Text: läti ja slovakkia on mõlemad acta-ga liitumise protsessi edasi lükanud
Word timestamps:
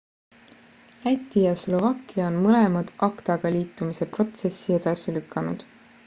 läti 1.01 1.41
ja 1.41 1.51
slovakkia 1.63 2.23
on 2.29 2.39
mõlemad 2.45 2.89
acta-ga 3.07 3.51
liitumise 3.57 4.07
protsessi 4.15 4.75
edasi 4.79 5.15
lükanud 5.19 5.67